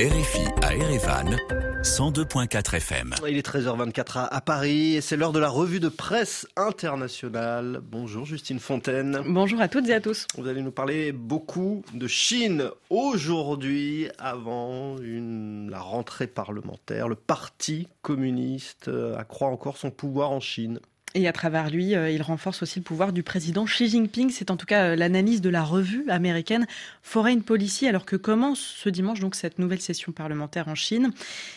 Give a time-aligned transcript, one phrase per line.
[0.00, 1.36] RFI à Erevan,
[1.84, 3.14] 102.4 FM.
[3.28, 7.80] Il est 13h24 à, Paris et c'est l'heure de la revue de presse internationale.
[7.80, 9.20] Bonjour Justine Fontaine.
[9.24, 10.26] Bonjour à toutes et à tous.
[10.36, 17.06] Vous allez nous parler beaucoup de Chine aujourd'hui avant une, la rentrée parlementaire.
[17.06, 20.80] Le Parti communiste accroît encore son pouvoir en Chine.
[21.16, 24.30] Et à travers lui, euh, il renforce aussi le pouvoir du président Xi Jinping.
[24.30, 26.66] C'est en tout cas euh, l'analyse de la revue américaine
[27.02, 31.12] Foreign Policy, alors que commence ce dimanche donc cette nouvelle session parlementaire en Chine?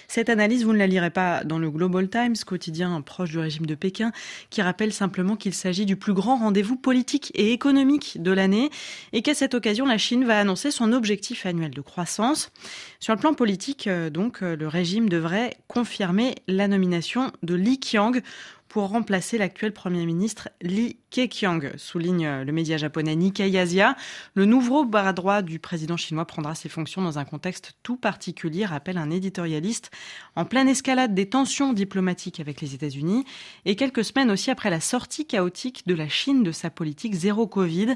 [0.07, 3.65] Cette analyse, vous ne la lirez pas dans le Global Times, quotidien proche du régime
[3.65, 4.11] de Pékin,
[4.51, 8.69] qui rappelle simplement qu'il s'agit du plus grand rendez-vous politique et économique de l'année,
[9.11, 12.51] et qu'à cette occasion, la Chine va annoncer son objectif annuel de croissance.
[12.99, 18.21] Sur le plan politique, euh, donc, le régime devrait confirmer la nomination de Li Qiang
[18.69, 23.95] pour remplacer l'actuel Premier ministre Li Keqiang, souligne le média japonais Nikkei Asia.
[24.33, 28.65] Le nouveau bras droit du président chinois prendra ses fonctions dans un contexte tout particulier,
[28.65, 29.91] rappelle un éditorialiste,
[30.35, 33.25] en pleine escalade des tensions diplomatiques avec les États-Unis
[33.65, 37.47] et quelques semaines aussi après la sortie chaotique de la Chine de sa politique zéro
[37.47, 37.95] Covid,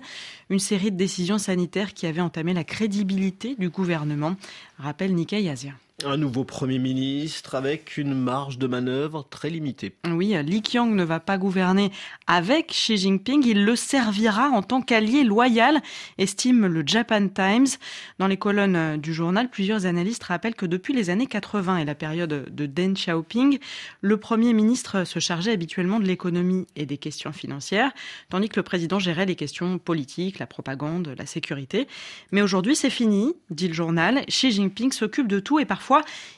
[0.49, 4.35] une série de décisions sanitaires qui avaient entamé la crédibilité du gouvernement,
[4.77, 5.73] rappelle Nikkei Asia.
[6.03, 9.93] Un nouveau Premier ministre avec une marge de manœuvre très limitée.
[10.09, 11.91] Oui, Li Qiang ne va pas gouverner
[12.25, 15.79] avec Xi Jinping, il le servira en tant qu'allié loyal,
[16.17, 17.67] estime le Japan Times.
[18.17, 21.93] Dans les colonnes du journal, plusieurs analystes rappellent que depuis les années 80 et la
[21.93, 23.59] période de Deng Xiaoping,
[24.01, 27.91] le Premier ministre se chargeait habituellement de l'économie et des questions financières,
[28.29, 31.87] tandis que le président gérait les questions politiques, la propagande, la sécurité.
[32.31, 34.25] Mais aujourd'hui, c'est fini, dit le journal.
[34.27, 35.90] Xi Jinping s'occupe de tout et parfois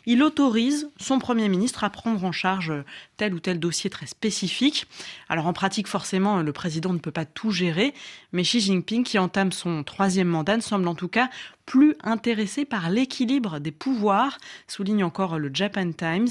[0.06, 2.74] il autorise son Premier ministre à prendre en charge
[3.18, 4.88] tel ou tel dossier très spécifique.
[5.30, 7.94] Alors en pratique, forcément, le président ne peut pas tout gérer,
[8.32, 11.30] mais Xi Jinping, qui entame son troisième mandat, ne semble en tout cas
[11.66, 16.28] plus intéressé par l'équilibre des pouvoirs, souligne encore le Japan Times.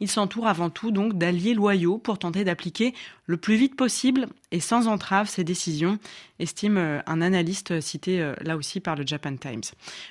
[0.00, 2.94] Il s'entoure avant tout donc d'alliés loyaux pour tenter d'appliquer
[3.26, 5.98] le plus vite possible et sans entrave ses décisions,
[6.38, 9.62] estime euh, un analyste cité euh, là aussi par le Japan Times.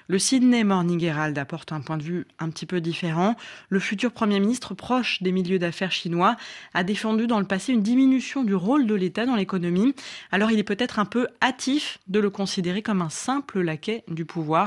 [0.08, 3.36] Le Sydney Morning Herald apporte un point de vue un petit peu différent.
[3.70, 6.36] Le futur Premier ministre proche des milieux d'affaires chinois
[6.74, 9.94] a défendu dans le passé une diminution du rôle de l'État dans l'économie.
[10.32, 14.26] Alors il est peut-être un peu hâtif de le considérer comme un simple laquais du
[14.26, 14.63] pouvoir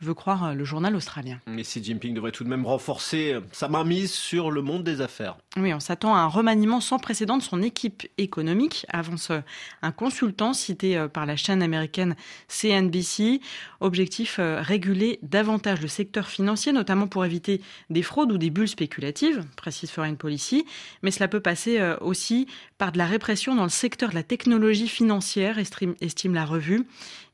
[0.00, 1.38] veut croire euh, le journal australien.
[1.46, 5.00] Mais Xi Jinping devrait tout de même renforcer euh, sa mainmise sur le monde des
[5.00, 5.36] affaires.
[5.56, 9.40] Oui, on s'attend à un remaniement sans précédent de son équipe économique, avance euh,
[9.82, 12.16] un consultant cité par la chaîne américaine
[12.48, 13.40] CNBC.
[13.80, 19.44] Objectif réguler davantage le secteur financier, notamment pour éviter des fraudes ou des bulles spéculatives,
[19.56, 20.66] précise Foreign Policy.
[21.02, 22.46] Mais cela peut passer aussi
[22.78, 26.84] par de la répression dans le secteur de la technologie financière, estime la revue.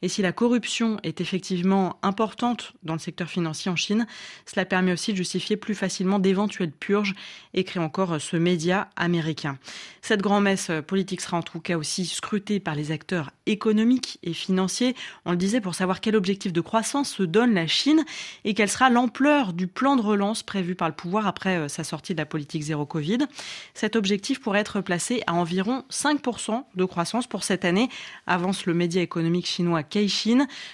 [0.07, 4.07] Et si la corruption est effectivement importante dans le secteur financier en Chine,
[4.47, 7.13] cela permet aussi de justifier plus facilement d'éventuelles purges,
[7.55, 9.59] écrit encore ce média américain.
[10.03, 14.95] Cette grand-messe politique sera en tout cas aussi scrutée par les acteurs économiques et financiers.
[15.25, 18.05] On le disait pour savoir quel objectif de croissance se donne la Chine
[18.45, 21.83] et quelle sera l'ampleur du plan de relance prévu par le pouvoir après euh, sa
[21.83, 23.27] sortie de la politique zéro Covid.
[23.75, 27.89] Cet objectif pourrait être placé à environ 5% de croissance pour cette année,
[28.29, 29.83] avance le média économique chinois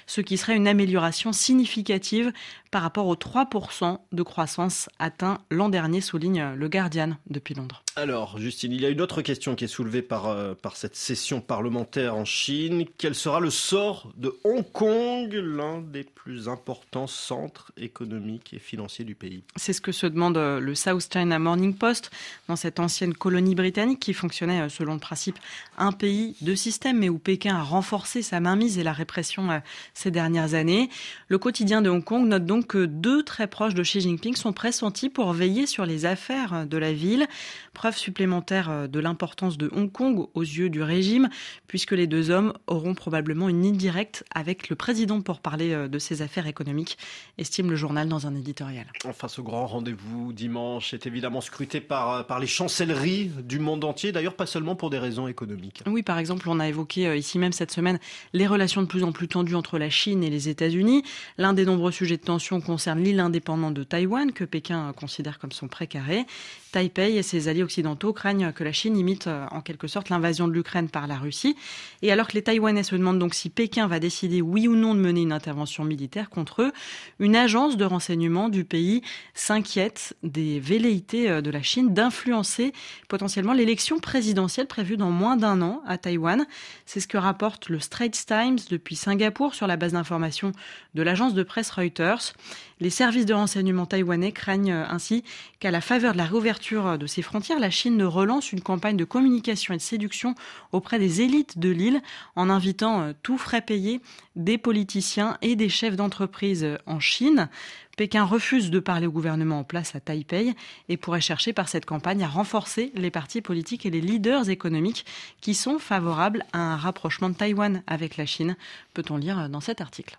[0.06, 2.32] Ce qui serait une amélioration significative
[2.72, 7.82] par rapport aux 3% de croissance atteints l'an dernier, souligne le Guardian depuis Londres.
[7.94, 10.96] Alors, Justine, il y a une autre question qui est soulevée par, euh, par cette
[10.96, 12.86] session parlementaire en Chine.
[12.96, 19.04] Quel sera le sort de Hong Kong, l'un des plus importants centres économiques et financiers
[19.04, 19.44] du pays?
[19.56, 22.10] C'est ce que se demande euh, le South China Morning Post
[22.48, 25.38] dans cette ancienne colonie britannique qui fonctionnait euh, selon le principe
[25.76, 29.60] un pays, deux systèmes, mais où Pékin a renforcé sa mainmise et la répression
[29.92, 30.88] ces dernières années.
[31.28, 34.52] Le quotidien de Hong Kong note donc que deux très proches de Xi Jinping sont
[34.52, 37.26] pressentis pour veiller sur les affaires de la ville.
[37.74, 41.28] Preuve supplémentaire euh, de l'importance de Hong Kong aux yeux du régime,
[41.66, 45.88] puisque les deux hommes auront probablement une ligne directe avec le président pour parler euh,
[45.88, 46.98] de ses affaires économiques,
[47.38, 48.86] estime le journal dans un éditorial.
[49.04, 53.84] Enfin, ce grand rendez-vous dimanche est évidemment scruté par, euh, par les chancelleries du monde
[53.84, 55.82] entier, d'ailleurs pas seulement pour des raisons économiques.
[55.86, 57.98] Oui, par exemple, on a évoqué ici même cette semaine
[58.32, 61.02] les relations de plus en plus tendues entre la Chine et les États-Unis.
[61.38, 65.52] L'un des nombreux sujets de tension concerne l'île indépendante de Taïwan, que Pékin considère comme
[65.52, 66.26] son précaré.
[66.72, 70.48] Taipei et ses alliés occidentaux craignent que la Chine imite euh, en quelque sorte l'invasion
[70.48, 71.54] de l'Ukraine par la Russie.
[72.00, 74.94] Et alors que les Taïwanais se demandent donc si Pékin va décider oui ou non
[74.94, 76.72] de mener une intervention militaire contre eux,
[77.20, 79.02] une agence de renseignement du pays
[79.34, 82.72] s'inquiète des velléités euh, de la Chine d'influencer
[83.08, 86.46] potentiellement l'élection présidentielle prévue dans moins d'un an à Taïwan.
[86.86, 90.52] C'est ce que rapporte le Straits Times depuis Singapour sur la base d'informations
[90.94, 92.32] de l'agence de presse Reuters.
[92.80, 95.22] Les services de renseignement taïwanais craignent ainsi
[95.60, 98.96] qu'à la faveur de la réouverture de ses frontières, la Chine ne relance une campagne
[98.96, 100.34] de communication et de séduction
[100.72, 102.02] auprès des élites de l'île
[102.34, 104.00] en invitant tout frais payé
[104.34, 107.48] des politiciens et des chefs d'entreprise en Chine.
[107.96, 110.54] Pékin refuse de parler au gouvernement en place à Taipei
[110.88, 115.04] et pourrait chercher par cette campagne à renforcer les partis politiques et les leaders économiques
[115.40, 118.56] qui sont favorables à un rapprochement de Taïwan avec la Chine,
[118.94, 120.18] peut-on lire dans cet article.